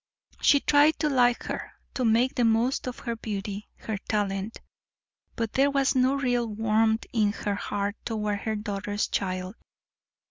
She 0.41 0.59
tried 0.59 0.97
to 0.97 1.09
like 1.11 1.43
her, 1.43 1.73
to 1.93 2.03
make 2.03 2.33
the 2.33 2.43
most 2.43 2.87
of 2.87 2.97
her 2.97 3.15
beauty, 3.15 3.69
her 3.75 3.99
talent, 3.99 4.59
but 5.35 5.53
there 5.53 5.69
was 5.69 5.93
no 5.93 6.15
real 6.15 6.47
warmth 6.47 7.05
in 7.13 7.33
her 7.33 7.53
heart 7.53 7.97
toward 8.03 8.39
her 8.39 8.55
daughter's 8.55 9.07
child. 9.07 9.53